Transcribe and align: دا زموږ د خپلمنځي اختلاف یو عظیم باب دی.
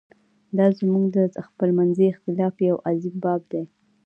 دا 0.57 0.67
زموږ 0.79 1.03
د 1.15 1.17
خپلمنځي 1.47 2.05
اختلاف 2.09 2.53
یو 2.69 2.75
عظیم 2.89 3.15
باب 3.23 3.41
دی. 3.51 3.63